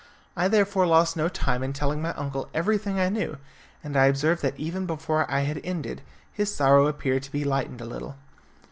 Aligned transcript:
I 0.35 0.47
therefore 0.47 0.87
lost 0.87 1.15
no 1.15 1.29
time 1.29 1.61
in 1.61 1.73
telling 1.73 2.01
my 2.01 2.11
uncle 2.15 2.49
everything 2.55 2.99
I 2.99 3.07
knew, 3.07 3.37
and 3.83 3.95
I 3.95 4.07
observed 4.07 4.41
that 4.41 4.59
even 4.59 4.87
before 4.87 5.29
I 5.31 5.41
had 5.41 5.61
ended 5.63 6.01
his 6.33 6.51
sorrow 6.55 6.87
appeared 6.87 7.21
to 7.21 7.31
be 7.31 7.43
lightened 7.43 7.81
a 7.81 7.85
little. 7.85 8.15